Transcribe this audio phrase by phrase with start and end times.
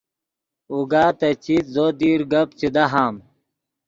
[0.71, 3.15] اوگا تے چیت زو دیر گپ چے دہام